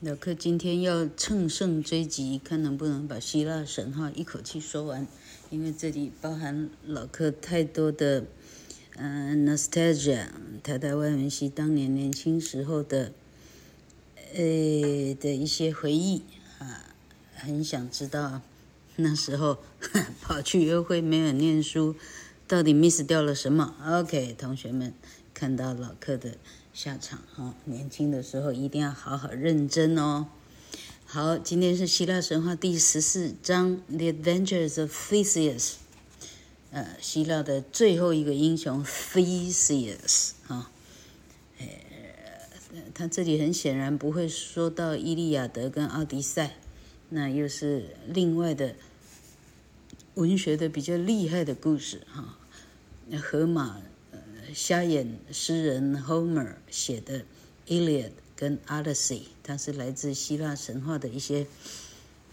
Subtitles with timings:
[0.00, 5.06] 老克今天要乘胜追击，看能不能把希腊神话一口气说完，
[5.48, 8.26] 因为这里包含老克太多的，
[8.96, 10.26] 嗯、呃、nostalgia，
[10.62, 13.14] 台大外文系当年年轻时候的，
[14.34, 16.24] 呃的一些回忆
[16.58, 16.94] 啊，
[17.34, 18.42] 很想知道
[18.96, 19.60] 那时候
[20.20, 21.96] 跑去约会没有念书，
[22.46, 24.92] 到底 miss 掉了什么？OK，同学们
[25.32, 26.36] 看到老克的。
[26.76, 30.26] 下场哈，年轻的时候一定要好好认真哦。
[31.06, 35.62] 好，今天是希腊神话第十四章《The Adventures of Theseus》，
[36.72, 40.70] 呃，希腊的最后一个英雄 Theseus 啊，
[41.58, 41.66] 呃，
[42.92, 46.56] 他这里很显然不会说到伊利亚德跟奥迪赛，
[47.08, 48.74] 那又是另外的
[50.12, 52.36] 文学的比较厉害的故事哈，
[53.18, 53.80] 荷马。
[54.56, 57.20] 瞎眼诗人 Homer 写的
[57.66, 61.46] 《Iliad》跟《Odyssey》，它是来自希腊神话的一些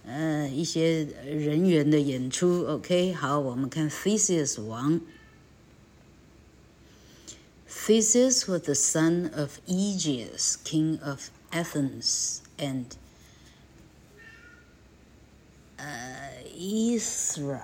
[0.06, 2.64] 呃一些人员的演出。
[2.66, 5.02] OK，好，我们看 Theseus 王。
[7.68, 12.86] Theseus was the son of Aegeus, king of Athens, and
[15.76, 17.60] 呃 Aethra，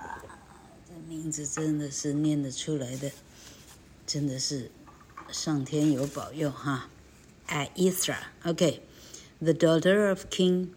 [0.86, 3.10] 这名字真的是念得出来的。
[4.09, 4.69] 真的是
[5.31, 6.87] 上天有保佑哈，
[7.47, 10.69] Aethra，OK，the daughter of King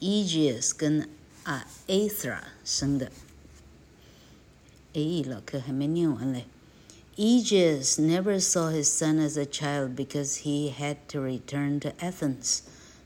[0.00, 1.08] Aegeus 跟
[1.44, 3.12] 啊 Aethra 生的，
[4.94, 6.46] 哎，老课还没念完嘞。
[7.16, 12.62] Aegeus never saw his son as a child because he had to return to Athens.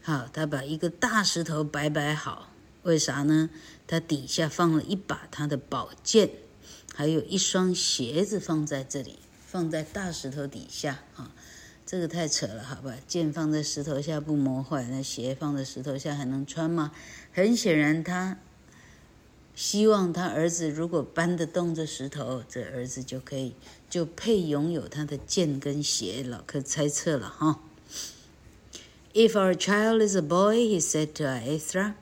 [0.03, 2.51] 好，他把一个大石头摆摆好，
[2.83, 3.51] 为啥呢？
[3.87, 6.31] 他底下放了一把他的宝剑，
[6.95, 11.33] 还有一双鞋子放在这里，放在大石头底下啊。
[11.91, 12.95] 这个太扯了，好吧？
[13.07, 16.93] 剑放在石头下不磨坏，那鞋放在石头下还能穿吗？
[17.33, 18.37] 很显然，他
[19.55, 23.55] 希望他儿子如果搬得动这石头，这儿子就可以
[23.89, 26.23] 就配拥有他的剑跟鞋。
[26.23, 27.61] 老克猜测了哈。
[29.15, 31.95] If our child is a boy, he said to Aethra,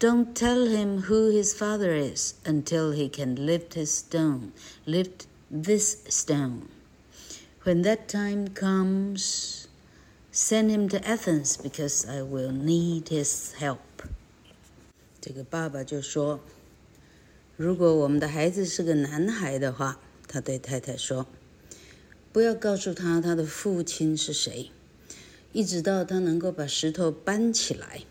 [0.00, 4.52] don't tell him who his father is until he can lift his stone,
[4.86, 6.62] lift this stone.
[7.64, 9.66] When that time comes,
[10.32, 13.78] send him to Athens because I will need his help.
[15.20, 16.40] 这个爸爸就说
[17.58, 21.26] ：“如果我们的孩子是个男孩的话，他对太太说，
[22.32, 24.70] 不要告诉他他的父亲是谁，
[25.52, 28.02] 一直到他能够把石头搬起来。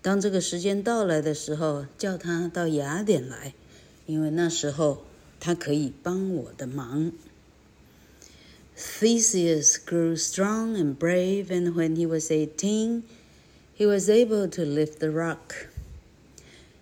[0.00, 3.52] 当这个时间到来的时候，叫他到雅典来，
[4.06, 5.04] 因为那时候
[5.40, 7.12] 他可以帮我的忙。”
[8.76, 13.04] Theseus grew strong and brave, and when he was eighteen,
[13.72, 15.68] he was able to lift the rock.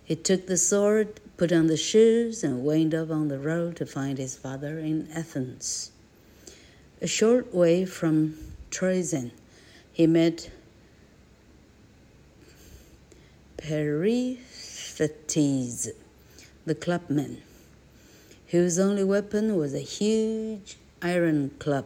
[0.03, 3.85] He took the sword, put on the shoes, and went up on the road to
[3.85, 5.91] find his father in Athens.
[7.01, 8.37] A short way from
[8.71, 9.31] Troezen,
[9.91, 10.49] he met
[13.57, 14.39] Periphetes,
[16.65, 17.41] the clubman,
[18.47, 21.84] whose only weapon was a huge iron club.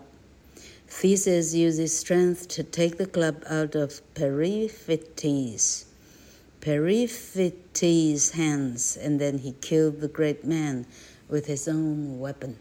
[0.89, 5.87] Theseus used his strength to take the club out of Periphetes,
[6.61, 10.87] Periphetes' hands, and then he killed the great man
[11.29, 12.57] with his own weapon.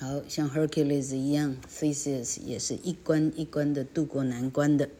[0.00, 4.90] 好像 Hercules 一样，Theseus 也是一关一关的渡过难关的。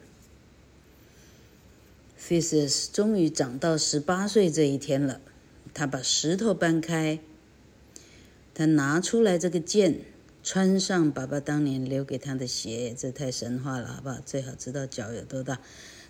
[2.17, 5.19] Theseus 终于长到十八岁这一天了，
[5.73, 7.19] 他把石头搬开，
[8.60, 10.00] 他拿出来这个剑，
[10.42, 14.18] 穿上爸爸当年留给他的鞋，这太神话了，好不好？
[14.26, 15.58] 最好知道脚有多大。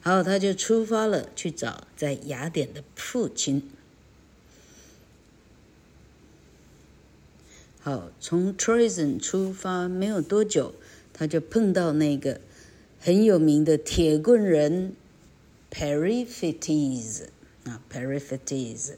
[0.00, 3.70] 好，他就出发了，去找在雅典的父亲。
[7.79, 10.75] 好，从 Troezen 出发没有多久，
[11.12, 12.41] 他就碰到那个
[12.99, 14.97] 很有名的铁棍人
[15.70, 17.26] Periphetes
[17.62, 18.94] 啊，Periphetes，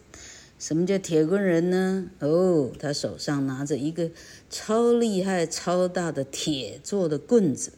[0.62, 2.09] 什么叫铁棍人呢？
[2.20, 4.12] 哦，他手上拿着一个
[4.49, 7.73] 超厉害、超大的铁做的棍子，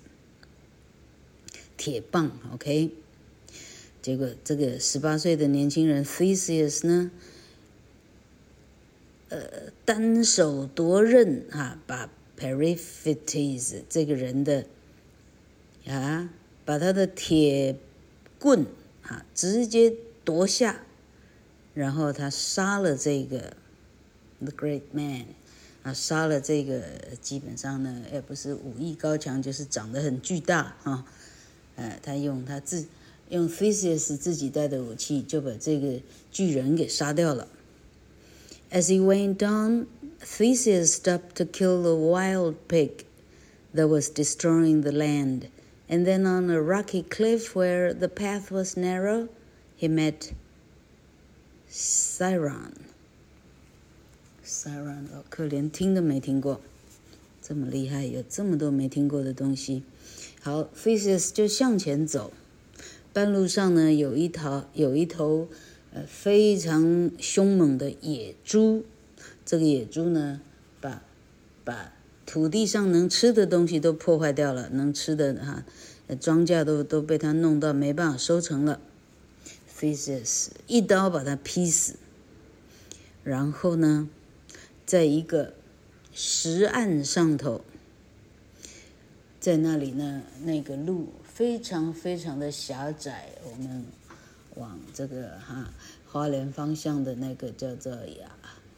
[1.78, 2.30] 铁棒。
[2.52, 2.90] OK，
[4.02, 7.10] 结果这个十八岁的年轻人 Theseus 呢？
[9.30, 14.66] 呃，单手夺刃啊，把 Periphetes 这个人的
[15.86, 16.28] 啊，
[16.66, 17.76] 把他的铁
[18.38, 18.66] 棍
[19.04, 20.84] 啊直接夺下，
[21.73, 23.53] 然后他杀了这个
[24.39, 25.25] The Great Man
[25.83, 26.81] 啊，杀了这个
[27.21, 31.05] 基本上呢，也不是武艺高强，就是长得很巨大啊。
[31.75, 32.85] 呃，他用他自
[33.29, 36.01] 用 Theseus 自己带的武器，就把这个
[36.31, 37.47] 巨人给杀掉了。
[38.71, 39.87] As he went on,
[40.19, 43.05] Theseus stopped to kill a wild pig
[43.73, 45.47] that was destroying the land.
[45.87, 49.29] And then on a rocky cliff where the path was narrow,
[49.75, 50.33] he met
[51.74, 52.76] Siren，Siren
[55.12, 56.60] 哦，可连听都没听过，
[57.42, 59.82] 这么厉害，有这么多没听过的东西。
[60.40, 62.32] 好，Theseus 就向前走，
[63.12, 65.48] 半路上呢，有一头有一头。
[65.96, 68.84] 呃，非常凶猛的野猪，
[69.46, 70.40] 这个野猪呢，
[70.80, 71.04] 把
[71.62, 71.92] 把
[72.26, 75.64] 土地上能吃的东西都破坏掉了，能吃的哈，
[76.18, 78.80] 庄稼都都被它弄到没办法收成了。
[79.78, 81.96] physis，一刀把他劈死，
[83.22, 84.08] 然后呢，
[84.86, 85.54] 在一个
[86.12, 87.62] 石岸上头，
[89.40, 93.84] 在那里呢，那个路非常非常的狭窄，我们。
[94.56, 95.68] 往这个哈
[96.06, 98.30] 花莲方向的那个叫做呀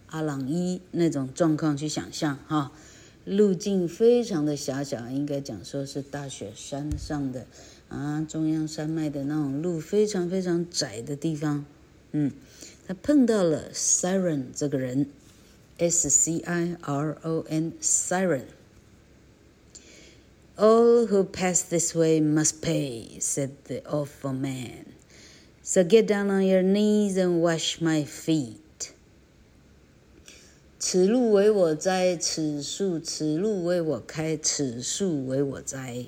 [0.06, 2.72] 阿朗伊那种状况去想象哈，
[3.26, 7.46] 路径非常的狭小，应该讲说是大雪山上的
[7.88, 11.64] 啊中央山脉的那种路，非常非常窄的地方。
[12.12, 12.32] 嗯，
[12.86, 15.06] 他碰到了 Siren 这个人
[15.78, 18.46] ，S C I R O N Siren。
[20.56, 24.86] All who pass this way must pay, said the awful man.
[25.62, 28.56] So get down on your knees and wash my feet.
[30.78, 36.06] 此路为我栽，此树此路为我开，此树为我栽。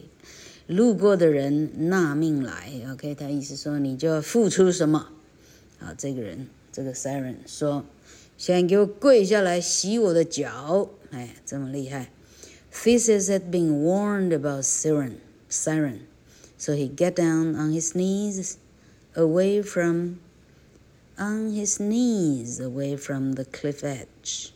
[0.68, 5.10] 路过的人纳命来，OK，他意思说你就要付出什么？
[5.80, 7.86] 啊，这个人这个 Sciron 说，
[8.38, 10.90] 现在给我跪下来洗我的脚。
[11.12, 12.12] 哎，这么厉害。
[12.72, 15.18] Theseus had been warned about Sciron,
[15.50, 16.00] Sciron,
[16.58, 18.56] so he got down on his knees.
[19.16, 20.22] Away from,
[21.20, 24.52] on his knees, away from the cliff edge.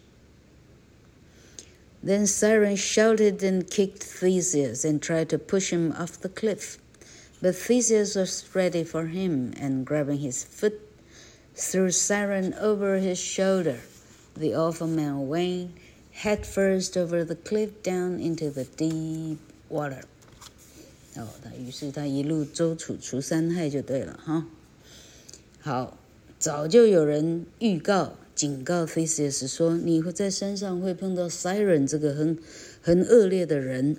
[2.04, 6.78] Then Sciron shouted and kicked Theseus and tried to push him off the cliff.
[7.42, 10.80] But Theseus was ready for him and grabbing his foot,
[11.56, 13.80] threw Sciron over his shoulder.
[14.36, 15.72] The awful man went
[16.12, 20.04] headfirst over the cliff down into the deep water.
[21.16, 24.46] 哦，他于是他一路周处除三害就对了哈。
[25.60, 25.98] 好，
[26.40, 32.37] 早就有人预告、 警告 Theseus 说，你会在山上会碰到 Siren 这个很
[32.81, 33.99] 很恶劣的人。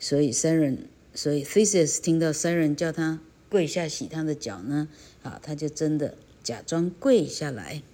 [0.00, 0.78] 所以 Siren，
[1.14, 4.88] 所以 Theseus 听到 Siren 叫他跪下洗他的脚呢，
[5.22, 7.84] 啊，他就真的假装跪下来。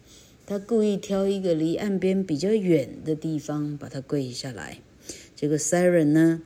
[0.46, 4.78] 他故意挑一个离岸边比较远的地方，把他跪下来。
[5.36, 6.40] 这个 Siren 呢，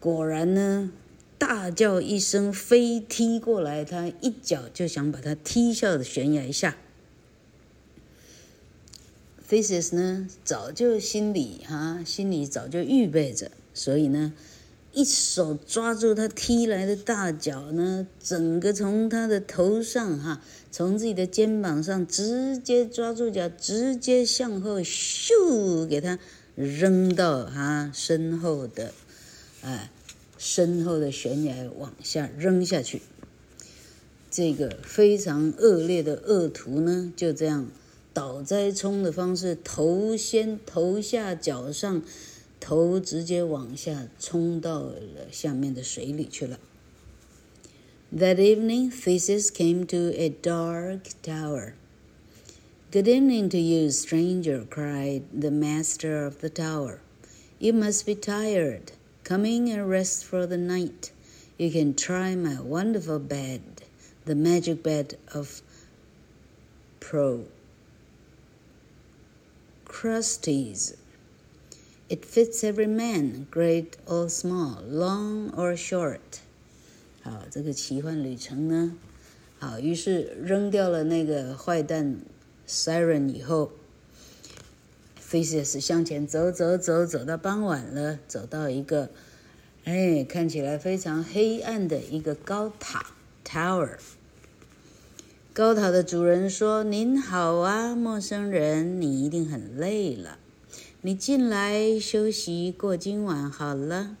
[0.00, 0.90] 果然呢。
[1.38, 6.76] 大叫一声，飞踢过来，他一脚就想把他踢下了悬崖下。
[9.52, 14.32] Theseus 呢，早就心里哈，心里早就预备着，所以呢，
[14.94, 26.18] 一手抓住他踢来的大脚呢，整个从他的头上哈，从自己的肩膀上直接抓住脚，直接向后咻给他
[26.54, 28.94] 扔到他身后的，
[29.60, 29.90] 哎。
[30.38, 33.00] 身后的悬崖往下扔下去，
[34.28, 37.68] 这个非常恶劣的恶徒呢，就这样
[38.13, 42.01] 倒栽葱的方式，头先头下脚上
[42.59, 46.59] 头直接往下冲到了下面的水里去了。
[48.11, 51.73] That evening, Theseus came to a dark tower.
[52.91, 56.99] Good evening to you, stranger, cried the master of the tower.
[57.59, 58.93] You must be tired.
[59.23, 61.11] Come in and rest for the night.
[61.57, 63.61] You can try my wonderful bed,
[64.25, 65.61] the magic bed of
[69.92, 76.40] Crusties，it fits every man, great or small, long or short.
[77.22, 78.96] 好，这个奇幻旅程呢，
[79.58, 82.20] 好，于是扔掉了那个坏蛋
[82.66, 83.72] Siren 以后
[85.30, 89.10] ，Theseus 向前走走走，走到傍晚了，走到一个，
[89.84, 93.12] 哎，看起来非常黑暗的一个高塔
[93.44, 93.98] Tower。
[95.54, 100.38] 高塔的主人说：“您好啊，陌生人，你一定很累了。”
[101.02, 104.16] 你进来休息过今晚好了，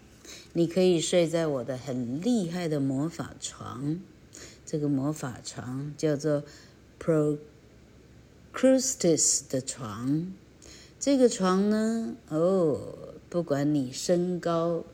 [0.52, 3.98] 你可以睡在我的很厉害的魔法床。
[4.66, 6.44] 这个魔法床叫做
[8.52, 10.30] Procrustes 的床。
[11.00, 12.78] 这个床呢，哦，
[13.30, 14.84] 不管你身高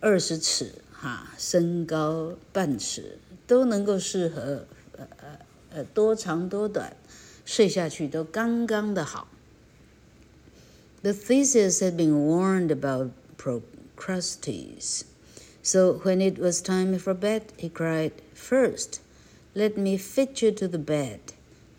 [0.00, 3.16] 二十尺哈，身高半尺，
[3.46, 4.66] 都能够适合，
[4.97, 5.39] 呃呃
[5.71, 6.95] 呃，多长多短，
[7.45, 9.27] 睡下去都刚刚的好。
[11.01, 15.03] The Theseus had been warned about Procrustes.
[15.61, 18.99] So when it was time for bed, he cried, First,
[19.53, 21.19] let me fit you to the bed.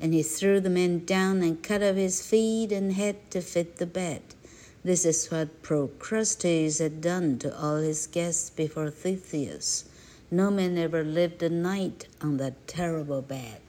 [0.01, 3.77] And he threw the man down and cut off his feet and head to fit
[3.77, 4.23] the bed.
[4.83, 9.85] This is what Procrustes had done to all his guests before Theseus.
[10.30, 13.60] No man ever lived a night on that terrible bed.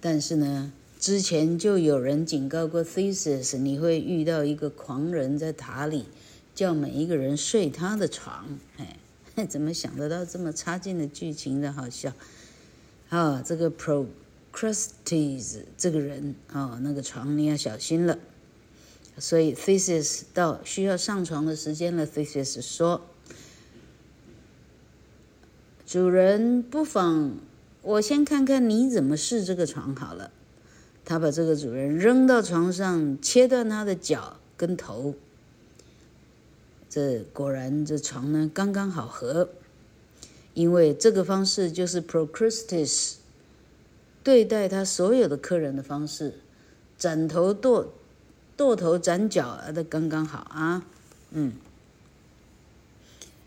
[0.00, 6.06] 但是呢，之前就有人警告过 Theseus，你会遇到一个狂人在塔里，
[6.54, 8.58] 叫每一个人睡他的床。
[8.78, 11.72] 哎， 怎么想得到这么差劲的剧情的？
[11.72, 12.12] 好笑。
[13.08, 18.18] 啊，这个 Procrustes 这个人啊，那个床你要小心了。
[19.18, 23.06] 所以 Theseus 到需要上床的时间了，Theseus 说
[25.86, 27.36] ：“主人，不妨
[27.82, 30.32] 我先看看你怎么试这个床好了。”
[31.08, 35.14] 他把这个主人扔到床上，切断他的脚跟头。
[36.90, 39.50] 这果然，这床呢刚刚好合，
[40.54, 43.14] 因为这个方式就是 Procrustes
[44.24, 46.34] 对待他所有的客人的方式，
[46.98, 47.92] 斩头剁
[48.56, 50.84] 剁头斩脚啊，都刚刚好啊。
[51.30, 51.52] 嗯，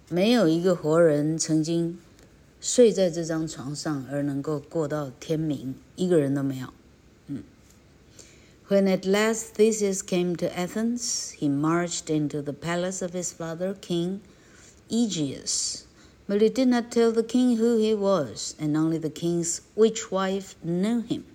[0.07, 1.99] 没有一个活人曾经
[2.60, 6.68] 睡在这张床上而能够过到天明，一个人都没有。
[8.66, 14.20] When at last Theseus came to Athens, he marched into the palace of his father, King
[14.90, 15.84] Aegeus.
[16.26, 20.10] But he did not tell the king who he was, and only the king's witch
[20.10, 21.26] wife knew him.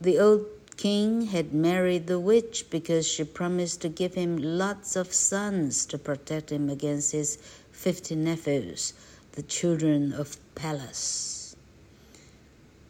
[0.00, 5.14] The old king had married the witch because she promised to give him lots of
[5.14, 7.38] sons to protect him against his
[7.70, 8.92] fifty nephews,
[9.32, 11.56] the children of Pallas.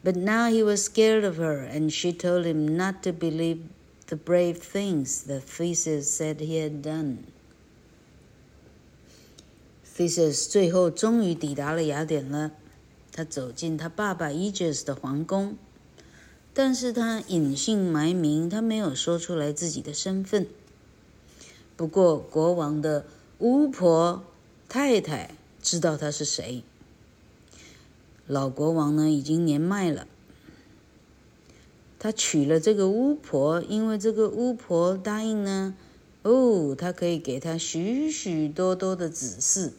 [0.03, 3.63] But now he was scared of her, and she told him not to believe
[4.09, 7.25] the brave things that Theseus said he had done.
[9.97, 12.53] Theseus 最后终于抵达了雅典了。
[13.13, 15.57] 他走进他爸爸 Aegeus 的皇宫，
[16.53, 20.49] 但是他隐姓埋名，他没有说出来自己的身份。
[21.77, 23.07] 不过国王的
[23.39, 24.25] 巫婆
[24.69, 25.31] 太太
[25.62, 26.64] 知道他是谁。
[28.28, 30.08] 老国王呢，已经年迈了。
[31.98, 35.76] 他娶了这个巫婆，因为这个巫婆答应呢，
[36.22, 39.74] 哦，他可以给他许许多多的指示，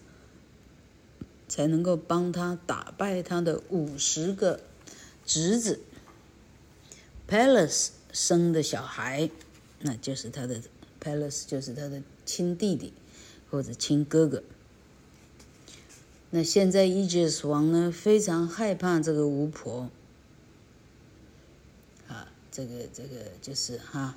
[1.49, 4.61] 才能够帮他打败他的五十个
[5.25, 5.81] 侄子。
[7.27, 9.31] ，Palace 生的小孩，
[9.81, 10.61] 那就是他的
[11.03, 12.93] Palace，就是他的亲弟弟
[13.51, 14.43] 或者亲哥哥。
[16.31, 19.91] 那现在，Aegeus 王呢，非常害怕这个巫婆。
[22.07, 24.17] 啊，这个这个就是哈，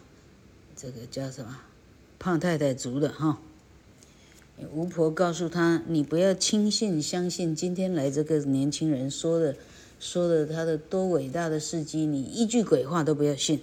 [0.76, 1.58] 这个叫什么？
[2.20, 3.40] 胖太太族的哈。
[4.72, 9.56] 巫婆告诉他：“你不要轻信、相信今天来这个年轻人说的，
[10.00, 13.62] 说的他的多伟大的事迹，你一句鬼话都不要信。”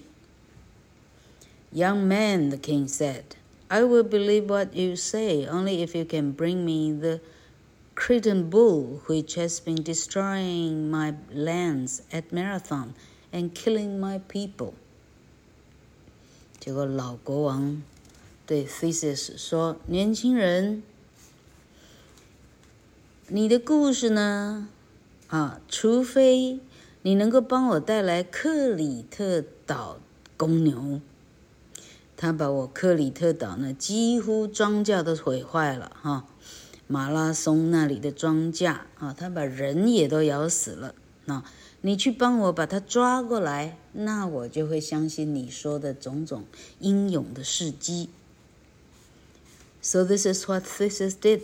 [1.73, 3.23] Young man, the king said,
[3.69, 7.21] "I will believe what you say, only if you can bring me the
[8.01, 12.95] Cretan bull, which has been destroying my lands at Marathon
[13.31, 14.73] and killing my people。
[16.59, 17.83] 结果老国王
[18.47, 20.83] 对 Theseus 说：“年轻人，
[23.29, 24.69] 你的故事呢？
[25.29, 26.59] 啊，除非
[27.03, 30.01] 你能够帮我带来克里特岛
[30.39, 31.03] 公牛，
[32.17, 36.25] 他把我克里特岛呢几乎庄稼都毁坏了哈、
[36.93, 40.93] 马拉松那里的庄稼啊，他把人也都咬死了。
[41.27, 41.45] 那
[41.83, 46.47] 你去帮我把他抓过来，那我就会相信你说的种种
[46.81, 48.09] 英勇的事迹。”
[49.81, 51.43] So this is what Theseus did.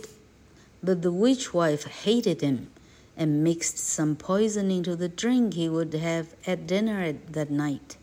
[0.83, 2.67] But the witch wife hated him
[3.15, 7.95] and mixed some poison into the drink he would have at dinner that night.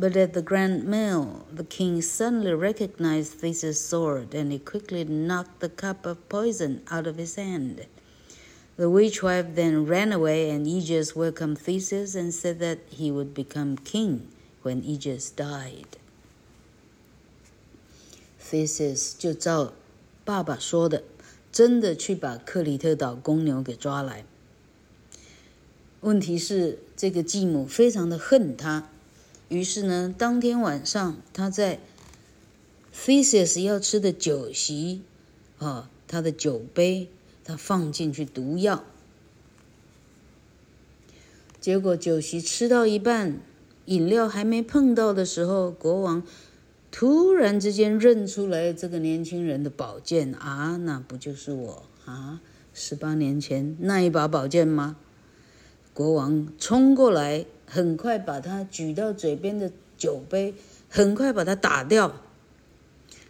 [0.00, 5.60] But at the grand meal, the king suddenly recognized Theseus' sword, and he quickly knocked
[5.60, 7.86] the cup of poison out of his hand.
[8.76, 13.32] The witch wife then ran away, and Aegeus welcomed Theseus and said that he would
[13.32, 14.28] become king
[14.62, 15.96] when Aegeus died.
[18.38, 19.72] Theseus 就照
[20.26, 21.02] 爸爸说的，
[21.50, 24.26] 真的去把克里特岛公牛给抓来。
[26.02, 28.89] 问题是，这个继母非常的恨他，
[29.51, 31.79] 于是呢，当天晚上他在
[32.95, 35.01] Theseus 要吃的酒席
[35.59, 37.09] 啊，他的酒杯，
[37.43, 38.85] 他放进去毒药。
[41.59, 43.41] 结果酒席吃到一半，
[43.87, 46.23] 饮料还没碰到的时候，国王。
[46.89, 52.39] 突然之间认出来这个年轻人的宝剑啊，那不就是我啊？
[52.73, 54.95] 十八年前那一把宝剑吗？
[55.93, 60.53] 国王冲过来，很快把他举到嘴边的酒杯，
[60.89, 62.13] 很快把他打掉。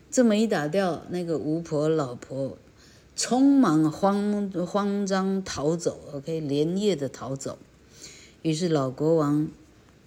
[0.09, 2.57] 这么一打掉，那个巫婆老婆
[3.15, 7.59] 匆忙慌慌张逃走，OK，连夜的逃走。
[8.41, 9.47] 于是老国王。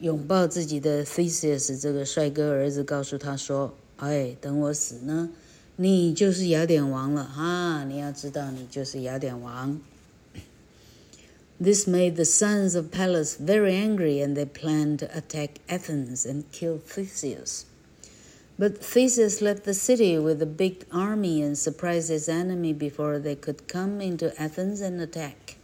[0.00, 5.30] 拥抱自己的 Theseus 这个帅哥儿子，告诉他说：“哎，等我死呢，
[5.76, 7.84] 你就是雅典王了哈！
[7.84, 9.80] 你要知道，你就是雅典王。”
[11.63, 16.49] This made the sons of Pallas very angry, and they planned to attack Athens and
[16.53, 17.65] kill Theseus.
[18.57, 23.35] But Theseus left the city with a big army and surprised his enemy before they
[23.35, 25.57] could come into Athens and attack.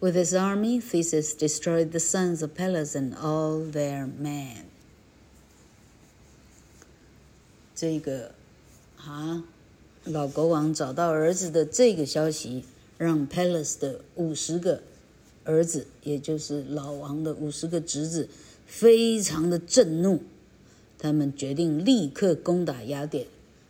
[0.00, 4.66] With his army, Theseus destroyed the sons of Pallas and all their men.
[7.76, 8.32] 这个
[8.98, 9.44] 啊，
[10.04, 12.64] 老国王找到儿子的这个消息，
[12.98, 14.82] 让 Pallas 的五十个
[15.49, 18.29] 儿子，也就是老王的五十个侄子，
[18.65, 20.21] 非常的震怒。
[20.99, 23.25] 他们决定立刻攻打雅典，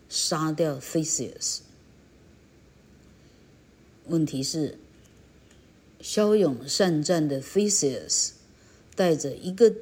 [0.10, 1.60] 杀掉 Theseus。
[4.08, 4.78] 问题是。
[6.02, 8.30] 骁勇善战的 Theseus
[8.96, 9.76] 带着一个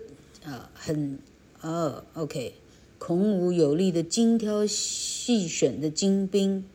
[0.44, 1.20] 啊很
[1.62, 2.56] 啊 OK
[2.98, 6.66] 孔武有力的精挑细选的精兵，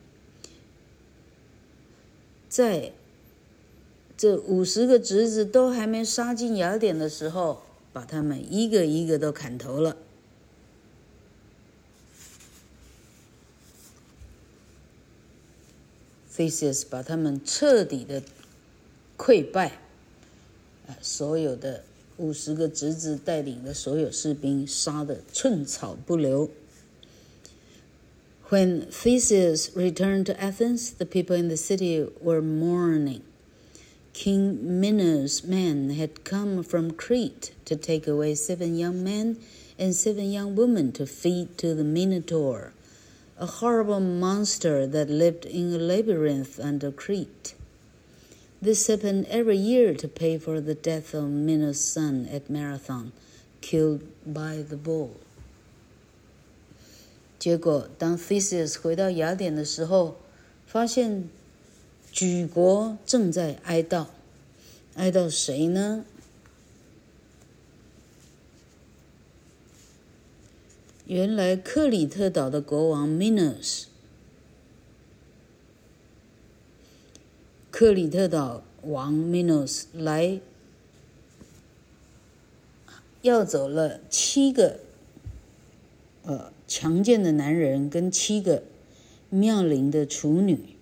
[2.47, 2.93] 在
[4.16, 9.96] 这五十个侄子都还没杀进雅典的时候，把他们一个一个都砍头了。
[16.36, 18.22] Theseus 把他们彻底的。
[19.20, 19.80] 溃败，
[20.86, 20.94] 啊！
[21.02, 21.82] 所有的
[22.18, 26.48] 五十个侄子带领的所有士兵杀得寸草不留。
[28.48, 33.22] When Theseus returned to Athens, the people in the city were mourning.
[34.12, 39.36] King Minos' men had come from Crete to take away seven young men
[39.78, 42.72] and seven young women to feed to the Minotaur,
[43.38, 47.54] a horrible monster that lived in a labyrinth under Crete.
[48.60, 53.12] This happened every year to pay for the death of Minos' son at Marathon,
[53.60, 55.12] killed by the bull.
[57.38, 60.16] 结果，当 Theseus 回到雅典的时候，
[60.66, 61.28] 发现
[62.13, 64.05] 举国正在哀悼，
[64.93, 66.05] 哀悼谁呢？
[71.07, 73.85] 原来克里特岛的国王 Minos。
[77.71, 80.39] 克里特岛王 Minos 来，
[83.23, 84.81] 要走了七个，
[86.21, 88.61] 呃，强健的男人跟七个
[89.31, 90.72] 妙龄的处女。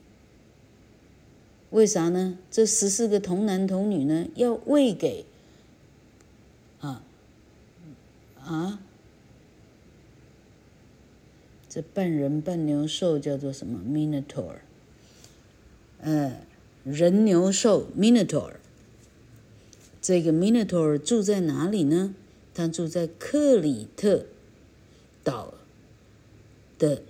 [1.72, 2.38] 为啥呢？
[2.50, 5.26] 这十四个童男童女呢，要喂给，
[6.80, 7.04] 啊，
[8.42, 8.80] 啊，
[11.68, 14.60] 这半人半牛兽叫做什么？Minotaur，
[16.02, 16.42] 呃。
[16.84, 18.54] 人牛兽 Minotaur，
[20.02, 22.16] 这个 Minotaur 住在哪里呢？
[22.56, 24.26] 他住在克里特
[25.24, 25.54] 岛
[26.80, 27.04] 的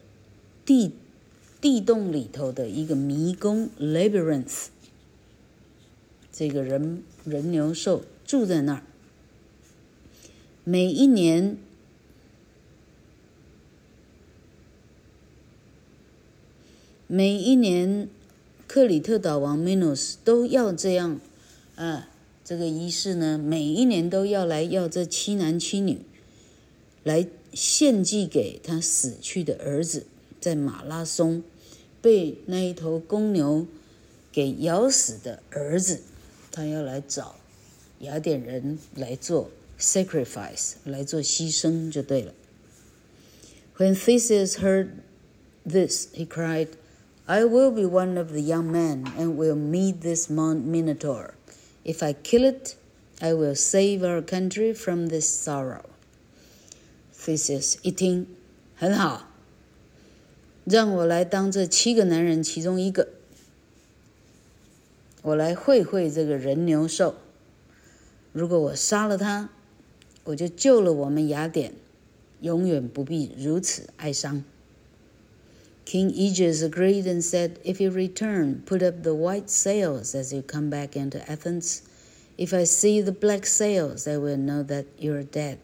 [0.66, 0.92] 地
[1.62, 4.66] 地洞里头的一个迷宫 （labyrinth）。
[6.34, 8.84] 这个人人牛兽住在那儿。
[10.64, 11.58] 每一年，
[17.08, 18.08] 每一年，
[18.68, 21.20] 克里特岛王 Minos 都要这样，
[21.76, 22.10] 啊，
[22.44, 26.00] 这个仪式呢，每一年都要来要这七男七女，
[27.04, 30.06] 来献祭给他死去的儿子，
[30.40, 31.44] 在马拉松
[32.01, 33.67] 被那一头公牛
[34.33, 36.03] 给咬死的儿子。
[36.53, 37.37] 他要来找
[38.01, 42.33] 雅典人来做 sacrifice，来做牺牲就对了。
[43.77, 44.89] When Theseus heard
[45.65, 46.69] this, he cried,
[47.27, 51.35] "I will be one of the young men and will meet this Minotaur.
[51.85, 52.77] If I kill it,
[53.19, 55.83] I will save our country from this sorrow."
[57.15, 58.27] Theseus 一听，
[58.77, 59.29] 很好，
[60.66, 63.10] 让我来当这七个男人其中一个。
[65.24, 67.16] 我来会会这个人牛兽，
[68.32, 69.50] 如果我杀了他，
[70.24, 71.74] 我就救了我们雅典，
[72.40, 74.44] 永远不必如此哀伤。
[75.86, 80.70] King Aegeus agreed and said, "If you return, put up the white sails as you come
[80.70, 81.80] back into Athens.
[82.38, 85.58] If I see the black sails, I will know that you are dead."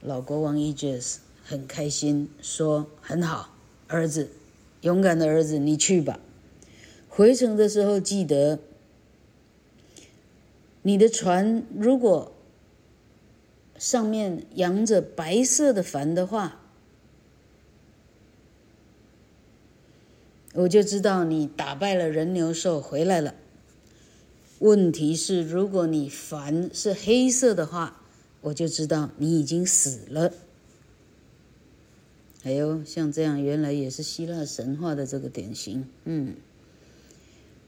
[0.00, 3.54] 老国王 Aegeus 很开心，说：“很好，
[3.88, 4.28] 儿子，
[4.82, 6.20] 勇敢的儿子，你去吧。”
[7.08, 8.58] 回程的时候，记得
[10.82, 12.32] 你的船如果
[13.76, 16.60] 上面扬着白色的帆的话，
[20.54, 23.34] 我就知道你打败了人牛兽回来了。
[24.60, 28.00] 问题是，如果你帆是黑色的话，
[28.42, 30.32] 我就知道你已经死了。
[32.43, 36.35] 还有像这样，原来也是希腊神话的这个典型，嗯。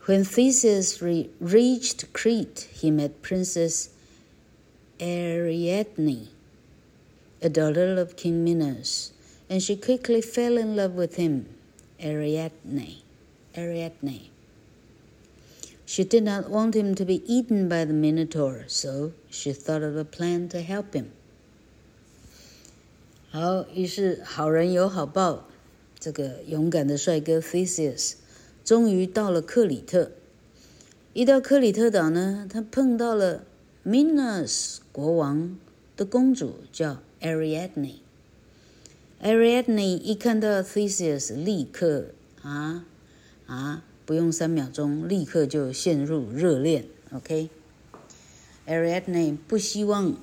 [0.06, 3.90] When Theseus re reached Crete, he met Princess
[5.00, 6.30] Ariadne,
[7.42, 9.12] a daughter of King Minos,
[9.50, 11.46] and she quickly fell in love with him.
[12.00, 13.04] Ariadne,
[13.56, 14.30] Ariadne.
[15.86, 19.98] She did not want him to be eaten by the Minotaur, so she thought of
[19.98, 21.12] a plan to help him.
[23.35, 25.49] 好，于是好人有好报，
[25.99, 28.13] 这个勇敢的帅哥 Theseus。
[28.65, 30.13] 终于到了克里特，
[31.15, 33.45] 一到克里特岛呢，他碰到了
[33.85, 35.59] Minos 国王
[35.97, 37.95] 的公主，叫 Ariadne。
[39.21, 42.11] Ariadne 一看到 Theseus，立刻
[42.43, 42.85] 啊
[43.47, 46.85] 啊，不用三秒钟，立刻就陷入热恋。
[47.13, 50.15] OK，Ariadne 不希望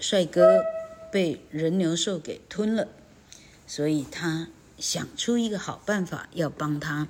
[0.00, 0.62] 帅哥
[1.11, 2.87] 被人牛兽给吞了，
[3.67, 4.47] 所以他。
[4.79, 7.07] 想出一个好办法，要帮他。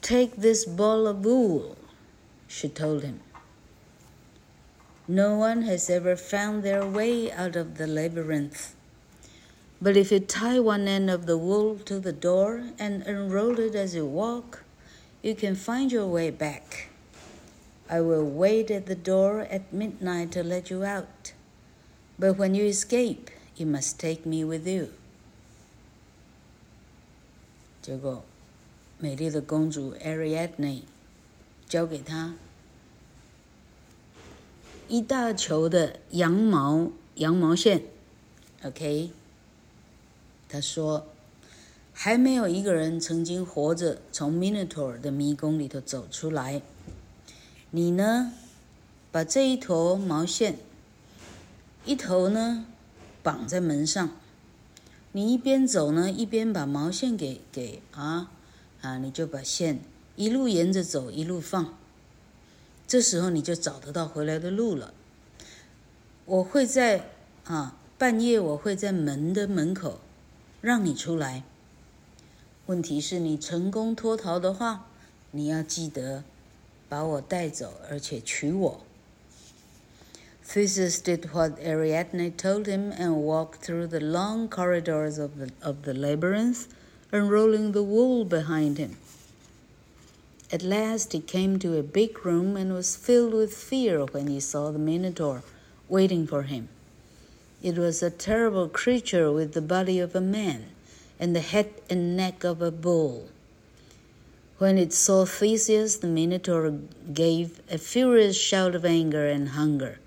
[0.00, 1.76] Take this ball of wool,
[2.48, 3.20] she told him.
[5.06, 8.70] No one has ever found their way out of the labyrinth.
[9.80, 13.76] But if you tie one end of the wool to the door and unroll it
[13.76, 14.64] as you walk,
[15.22, 16.88] you can find your way back.
[17.88, 21.34] I will wait at the door at midnight to let you out.
[22.21, 24.89] But when you escape, you must take me with you.
[27.81, 28.23] 结果，
[28.99, 30.83] 美丽的公主 Ariadne
[31.67, 32.35] 交给他
[34.87, 37.85] 一大球的羊毛羊毛线。
[38.63, 39.09] OK，
[40.47, 41.07] 他说，
[41.91, 46.61] 还没有一个人曾经活着从 Minotaur 的迷宫里头走出来。
[47.71, 48.33] 你呢，
[49.11, 50.59] 把这一坨毛线，
[51.83, 52.65] 一头呢
[53.23, 54.11] 绑在门上。
[55.13, 58.31] 你一边走呢，一边把毛线给给啊
[58.81, 59.79] 啊，你就把线
[60.15, 61.77] 一路沿着走，一路放。
[62.87, 64.93] 这时候你就找得到回来的路了。
[66.25, 67.09] 我会在
[67.45, 69.99] 啊半夜，我会在门的门口
[70.61, 71.43] 让你出来。
[72.67, 74.85] 问题是你成功脱逃的话，
[75.31, 76.23] 你要记得
[76.87, 78.81] 把我带走，而且娶我。
[80.53, 85.93] Theseus did what Ariadne told him and walked through the long corridors of the, of the
[85.93, 86.67] labyrinth,
[87.09, 88.97] unrolling the wool behind him.
[90.51, 94.41] At last he came to a big room and was filled with fear when he
[94.41, 95.41] saw the Minotaur
[95.87, 96.67] waiting for him.
[97.63, 100.65] It was a terrible creature with the body of a man
[101.17, 103.29] and the head and neck of a bull.
[104.57, 106.77] When it saw Theseus, the Minotaur
[107.13, 109.99] gave a furious shout of anger and hunger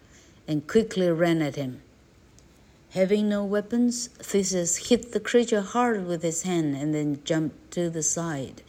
[0.46, 1.80] and quickly ran at him.
[2.90, 7.90] Having no weapons, Theseus hit the creature hard with his hand and then jumped to
[7.90, 8.62] the side.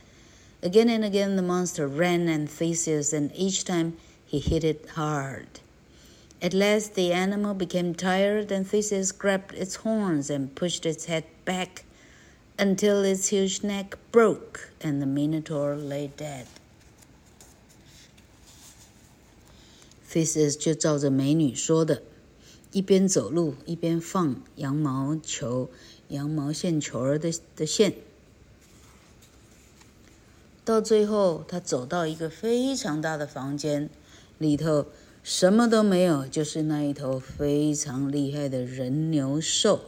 [0.63, 5.47] Again and again the monster ran at Theseus, and each time he hit it hard.
[6.41, 11.25] At last the animal became tired, and Theseus grabbed its horns and pushed its head
[11.45, 11.85] back
[12.57, 16.47] until its huge neck broke and the Minotaur lay dead.
[20.15, 22.01] 菲斯就照着美女说的，
[22.71, 25.69] 一边走路一边放羊毛球、
[26.07, 27.95] 羊毛线球儿的的线。
[30.63, 33.89] 到最后，他走到一个非常大的房间，
[34.37, 34.85] 里头
[35.21, 39.81] 什么都没有，就是那一头非常厉害的人牛兽。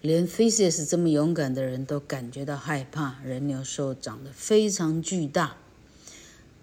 [0.00, 3.20] 连菲斯这么勇敢的人都感觉到害怕。
[3.22, 5.58] 人牛兽长得非常巨大。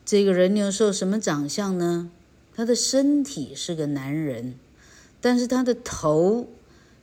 [0.06, 2.12] 这个人牛兽什么长相呢？
[2.56, 4.54] 他的身体是个男人，
[5.20, 6.48] 但是他的头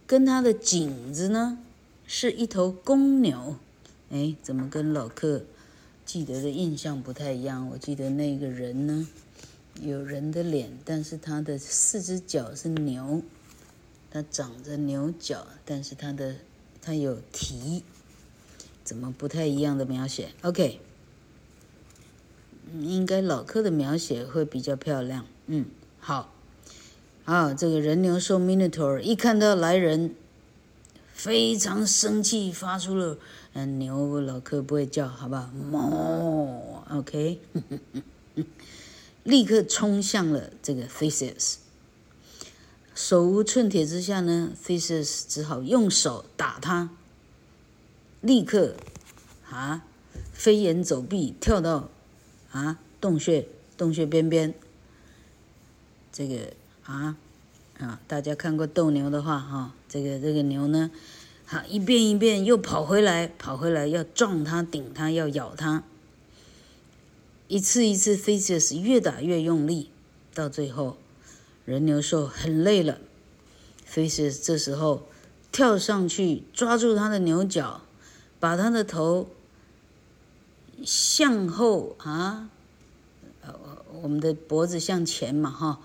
[0.06, 1.58] 跟他的颈子呢，
[2.06, 3.56] 是一头公牛。
[4.10, 5.42] 哎，怎么跟老客
[6.06, 7.68] 记得的印象不太一样？
[7.70, 9.08] 我记得那个人呢，
[9.80, 13.20] 有人的脸，但是他的四只脚是牛。
[14.10, 16.36] 他长着牛角，但是他的
[16.80, 17.82] 他有蹄，
[18.84, 20.80] 怎么不太一样的描写？OK，
[22.80, 25.26] 应该老柯的描写会比较漂亮。
[25.46, 25.66] 嗯，
[26.00, 26.32] 好，
[27.24, 30.14] 好，这个人牛兽 Minotaur 一看到来人，
[31.12, 33.18] 非常生气，发出了
[33.52, 35.50] 嗯牛老柯不会叫，好不好？
[35.70, 37.40] 哞，OK，
[39.24, 41.56] 立刻冲向了这个 Thesis。
[42.94, 46.90] 手无寸铁之下呢，Thesis 只好用手打他。
[48.20, 48.76] 立刻，
[49.50, 49.84] 啊，
[50.32, 51.88] 飞檐走壁，跳到
[52.52, 54.54] 啊洞穴洞穴边边。
[56.12, 56.52] 这个
[56.84, 57.16] 啊
[57.78, 60.90] 啊，大家看过斗牛的话哈、这个这个牛呢，
[61.44, 65.82] 好、啊、一遍一遍又跑回来，跑回来要撞它、顶它、要咬它。
[67.48, 69.90] 一次一次，Theseus 越打越用力，
[70.32, 70.96] 到最后。
[71.64, 72.98] 人牛兽很累了
[73.90, 75.08] ，Theseus 这时候
[75.50, 77.82] 跳上去抓住他的牛角，
[78.40, 79.28] 把他的头
[80.83, 82.49] 向后啊，
[84.01, 85.79] 我们的脖子向前嘛哈，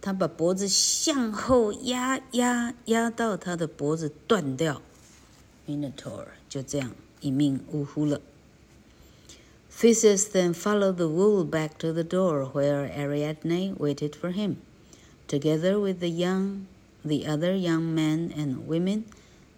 [0.00, 4.82] 他把脖子向后压压压到他的脖子断掉，
[5.68, 8.20] Minotaur 就这样一命呜呼了。
[9.70, 14.56] Theseus then followed the wolf back to the door where Ariadne waited for him.
[15.26, 16.66] Together with the young,
[17.04, 19.04] the other young men and women,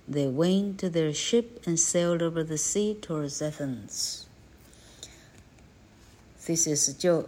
[0.08, 4.26] they went to their ship and sailed over the sea towards Athens.
[6.43, 7.27] Theseus 就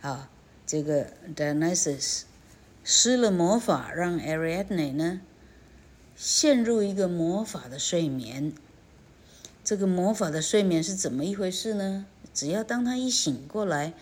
[0.02, 0.28] 好，
[0.66, 2.24] 这个 Dionysus。
[2.84, 5.22] 施了魔法，让 Ariadne 呢
[6.14, 8.52] 陷入一个魔法的睡眠。
[9.65, 12.05] 这个魔法的睡眠是怎么一回事呢？
[12.33, 13.93] 只要当他一醒过来，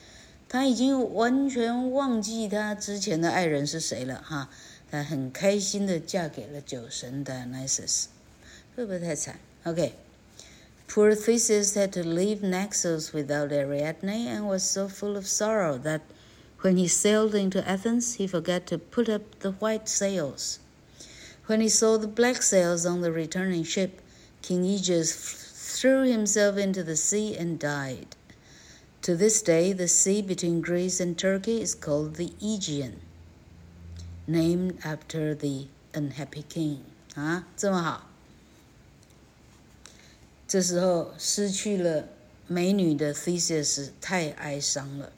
[0.48, 4.50] 他已经完全忘记他之前的爱人是谁了哈。
[4.91, 8.06] 他很开心的嫁给了酒神 Dionysus，
[8.76, 9.39] 会不会太惨？
[9.63, 16.02] OK，Poor Theseus had to leave Naxos without Ariadne and was so full of sorrow that
[16.62, 20.60] When he sailed into Athens, he forgot to put up the white sails.
[21.45, 24.02] When he saw the black sails on the returning ship,
[24.41, 25.13] King Aegeus
[25.84, 28.15] threw himself into the sea and died.
[29.04, 33.02] To this day, the sea between Greece and Turkey is called the Aegean,
[34.26, 36.80] named after the unhappy king
[37.15, 38.10] 啊，这么好。
[40.48, 42.08] 这时候失去了
[42.48, 45.12] 美女的 Theseus 太哀伤了，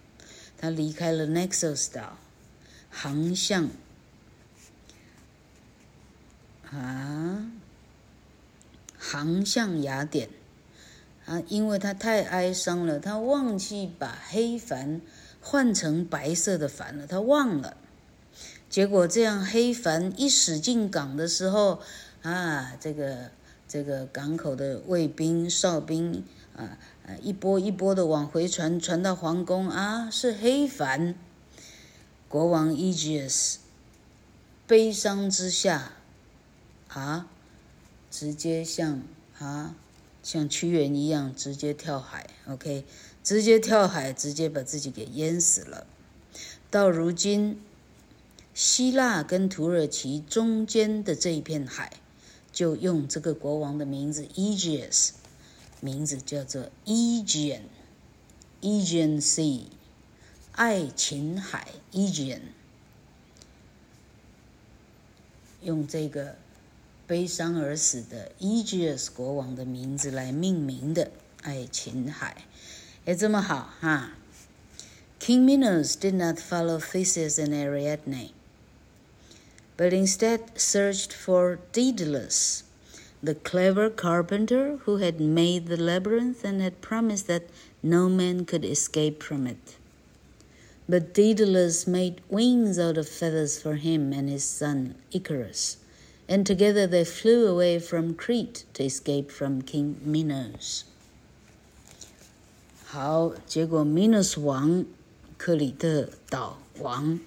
[0.58, 2.18] 他离开了 Naxos 岛，
[2.90, 3.70] 航向
[6.72, 7.52] 啊，
[8.98, 10.30] 航向雅典
[11.27, 15.01] 啊，因为他太哀伤了，他忘记把黑帆
[15.41, 17.77] 换成白色的帆了，他忘了。
[18.71, 21.81] 结果这样，黑帆一驶进港的时候，
[22.23, 23.31] 啊，这个
[23.67, 26.25] 这个港口的卫兵、哨兵
[26.57, 26.79] 啊，
[27.23, 31.15] 一波一波的往回传，传到皇宫啊，是黑帆。
[32.29, 33.57] 国王 Egeus
[34.67, 35.93] 悲伤之下，
[36.89, 37.29] 啊，
[38.11, 39.01] 直接向
[39.39, 39.75] 啊
[40.27, 42.85] 像屈原一样直接跳海，OK，
[43.23, 45.87] 直接跳海，直接把自己给淹死了。
[46.69, 47.61] 到如今。
[48.53, 51.93] 希腊跟土耳其中间的这一片海，
[52.51, 55.11] 就用这个国王的名字 Aegeus，
[55.81, 59.65] 名字叫做 Aegean，Aegean Sea，
[60.53, 62.41] 爱琴海 Aegean，
[65.61, 66.39] 用这个
[67.08, 72.46] 悲伤而死的 Aegeus 国王的名字来命名的爱琴海，
[73.06, 74.12] 也这么好哈。
[75.20, 78.32] King Minos did not follow Theseus and Ariadne.
[79.82, 82.64] but instead searched for Daedalus,
[83.24, 87.50] the clever carpenter who had made the labyrinth and had promised that
[87.82, 89.78] no man could escape from it.
[90.88, 95.78] But Daedalus made wings out of feathers for him and his son Icarus,
[96.28, 100.84] and together they flew away from Crete to escape from King Minos.
[102.86, 104.86] 好，结果 Minos 王，
[105.38, 107.20] 克里特岛王。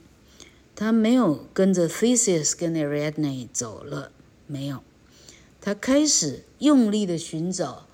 [0.77, 4.11] 他没有跟着 Theseus 跟 Ariadne 走了，
[4.47, 4.83] 没有。
[5.61, 7.87] 他开始用力的寻找，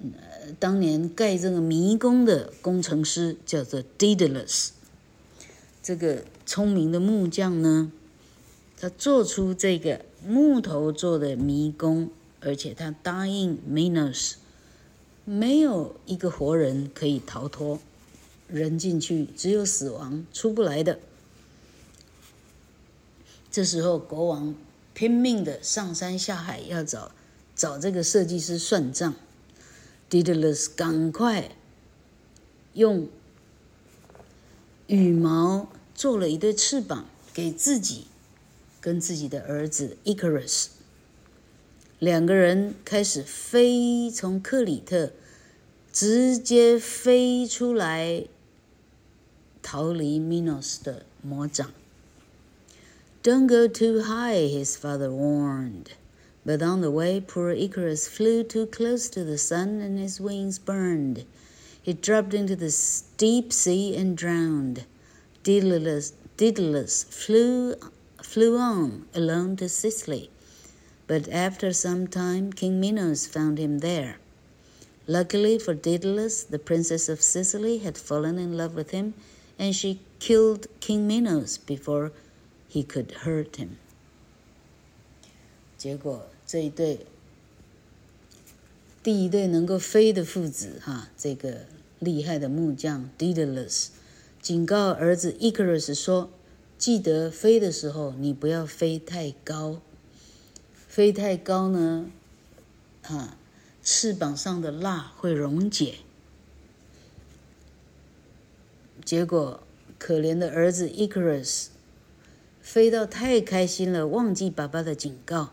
[0.00, 4.70] 呃，当年盖这个迷宫的工程师叫做 Daedalus。
[5.82, 7.92] 这个聪明的木匠呢，
[8.79, 14.35] 他做出这个木头做的迷宫，而且他答应 Minos，
[15.25, 17.79] 没有一个活人可以逃脱。
[18.47, 20.97] 人进去只有死亡，出不来的。
[23.51, 24.55] 这时候国王
[24.93, 27.11] 拼命的上山下海要找
[27.55, 29.13] 找这个设计师算账。
[30.09, 31.51] Daedalus 赶快
[32.73, 33.07] 用
[34.87, 38.07] 羽毛做了一对翅膀给自己
[38.80, 40.68] 跟自己的儿子 Icarus，
[41.98, 45.12] 两个人开始飞，从克里特
[45.92, 48.24] 直接飞出来。
[49.62, 51.72] 逃离 Minos 的魔掌。
[53.22, 55.86] Don't go too high, his father warned.
[56.44, 60.58] But on the way, poor Icarus flew too close to the sun and his wings
[60.58, 61.24] burned.
[61.82, 62.70] He dropped into the
[63.16, 64.84] deep sea and drowned.
[65.42, 67.76] Daedalus, Daedalus flew,
[68.28, 70.30] flew on alone to Sicily.
[71.06, 74.16] But after some time, King Minos found him there.
[75.06, 79.12] Luckily for Daedalus, the princess of Sicily had fallen in love with him
[79.58, 82.10] and she killed King Minos before
[82.68, 83.76] he could hurt him。
[85.76, 87.06] 结果这一对
[89.02, 91.66] 第一对能够飞的父子，哈，这个
[91.98, 93.88] 厉害的木匠 Daedalus
[94.40, 96.30] 警告儿子 Icarus 说：“
[96.79, 99.81] 记得飞的时候，你不要飞太高，
[100.73, 102.09] 飞太高呢，
[103.03, 103.37] 啊，
[103.83, 105.95] 翅膀上的蜡会溶解。”
[109.03, 109.61] 结果，
[109.97, 111.67] 可怜的儿子 Icarus
[112.61, 115.49] 飞到太开心了，忘记爸爸的警告，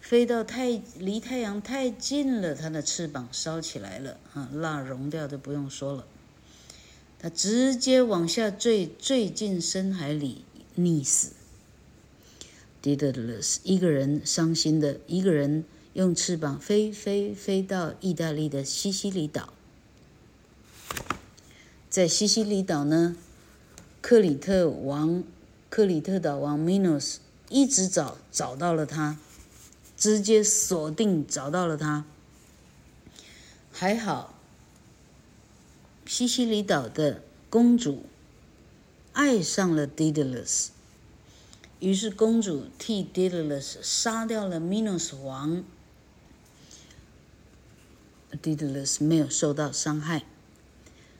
[0.00, 6.04] 飞到太离太阳太近了，他的翅膀烧起来了，啊，蜡融掉就不用说了。
[7.22, 10.44] 他直接往下坠，坠进深海里
[10.76, 11.30] 溺死。
[12.82, 19.52] Daedalus 一个人伤心的一个人用翅膀飞飞飞到意大利的西西里岛。
[21.88, 23.16] 在西西里岛呢，
[24.00, 25.22] 克里特王、
[25.70, 27.18] 克里特岛王 Minos
[27.48, 29.16] 一直找，找到了他，
[29.96, 32.04] 直接锁定找到了他。
[33.70, 34.31] 还好，
[36.11, 38.05] 西西里岛的公主
[39.13, 40.69] 爱上了 Daedalus，
[41.79, 45.63] 于是公主替 Daedalus 杀掉了 Minos 王，
[48.41, 50.23] Daedalus 没有受到伤害。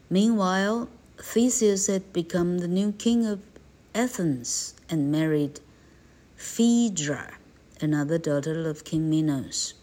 [0.10, 3.40] Meanwhile, Theseus had become the new king of
[3.94, 5.60] Athens and married
[6.38, 7.34] Phaedra,
[7.80, 9.74] another daughter of King Minos.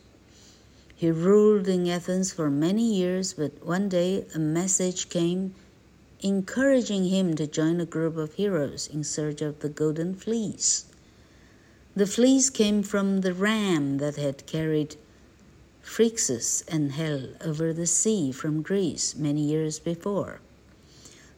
[1.00, 5.56] He ruled in Athens for many years, but one day a message came
[6.20, 10.88] encouraging him to join a group of heroes in search of the golden fleece.
[11.96, 14.98] The fleece came from the ram that had carried
[15.82, 20.42] Phrixus and Helle over the sea from Greece many years before.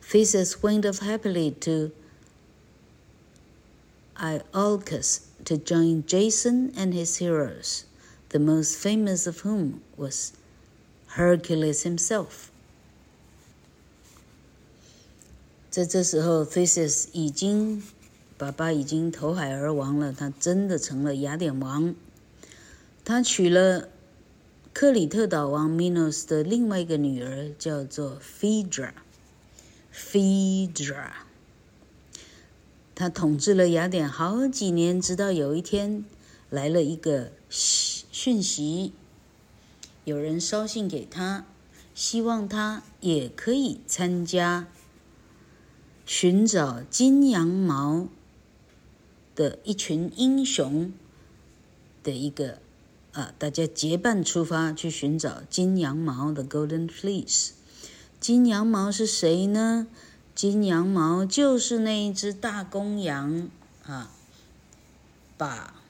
[0.01, 1.91] Theseus went off happily to
[4.17, 7.85] Iolcus to join Jason and his heroes,
[8.31, 10.33] the most famous of whom was
[11.15, 12.49] Hercules himself.
[15.69, 17.81] 在这时候，Theseus 已经
[18.37, 21.95] 爸爸已经投海而亡了，他真的成了雅典王。
[23.05, 23.89] 他娶了
[24.73, 28.91] 克里特岛王 Minos 的另外一个女儿，叫做 Phaedra。
[29.93, 31.11] Phaedra，
[32.95, 36.05] 他统治了雅典好几年，直到有一天
[36.49, 37.31] 来了一个
[38.11, 38.93] 讯息，
[40.03, 41.45] 有人捎信给他，
[41.95, 44.67] 希望他也可以参加。
[46.05, 48.09] 寻找金羊毛
[49.33, 50.91] 的一群英雄
[52.03, 52.59] 的一个
[53.13, 57.51] 啊，大家结伴出发去寻找金羊毛的 Golden Fleece。
[58.19, 59.87] 金羊毛是谁呢？
[60.35, 63.49] 金羊毛就是那一只大公羊
[63.85, 64.11] 啊，
[65.37, 65.80] 把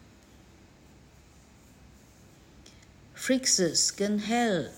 [3.22, 4.70] Frixus 跟 Hell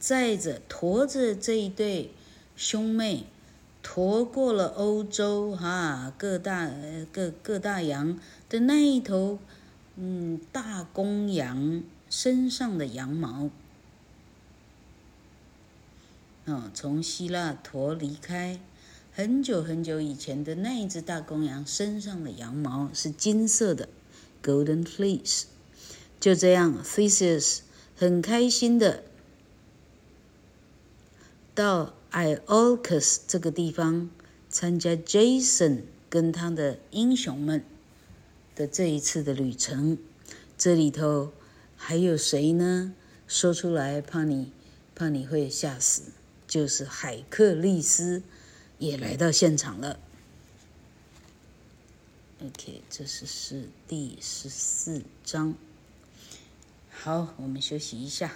[0.00, 2.10] 载着驮着这一对
[2.56, 3.26] 兄妹。
[3.80, 6.70] 驮过了欧洲，哈，各大
[7.12, 9.38] 各各大洋的那一头，
[9.96, 13.50] 嗯，大公羊身上的羊毛，
[16.44, 18.60] 哦，从希腊驮离开，
[19.12, 23.88] 很久很久以前的那一只大公羊身上的羊毛是金色的
[24.42, 25.44] ，Golden Fleece。
[26.20, 27.62] 就这样，Theseus
[28.02, 29.04] 很开心的
[31.54, 31.94] 到。
[32.10, 34.10] Iolcus 这个地方
[34.50, 37.64] 参加 Jason 跟他的英雄们
[38.54, 39.96] 的这一次的旅程，
[40.58, 41.32] 这里头
[41.74, 42.92] 还有谁呢？
[43.26, 44.52] 说出来怕你
[44.94, 46.12] 怕你会吓死，
[46.46, 48.22] 就是海克力斯
[48.78, 49.98] 也来到现场了。
[52.44, 55.54] OK，这是是第十四章。
[57.04, 58.30] 好，我们休息一下。